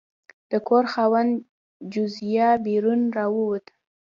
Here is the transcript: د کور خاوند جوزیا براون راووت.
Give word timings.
د 0.51 0.53
کور 0.67 0.83
خاوند 0.93 1.31
جوزیا 1.93 2.49
براون 2.63 3.01
راووت. 3.15 3.65